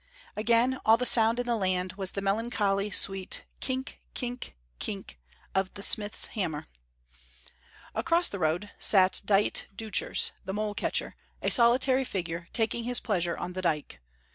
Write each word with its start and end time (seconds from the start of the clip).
Again 0.35 0.79
all 0.83 0.97
the 0.97 1.05
sound 1.05 1.39
in 1.39 1.45
the 1.45 1.55
land 1.55 1.93
was 1.93 2.13
the 2.13 2.23
melancholy 2.23 2.89
sweet 2.89 3.43
kink, 3.59 4.01
kink, 4.15 4.55
kink 4.79 5.19
of 5.53 5.71
the 5.75 5.83
smith's 5.83 6.25
hammer. 6.33 6.65
Across 7.93 8.29
the 8.29 8.39
road 8.39 8.71
sat 8.79 9.21
Dite 9.23 9.67
Deuchars, 9.75 10.31
the 10.43 10.53
mole 10.55 10.73
catcher, 10.73 11.15
a 11.43 11.51
solitary 11.51 12.03
figure, 12.03 12.47
taking 12.51 12.85
his 12.85 12.99
pleasure 12.99 13.37
on 13.37 13.53
the 13.53 13.61
dyke. 13.61 14.01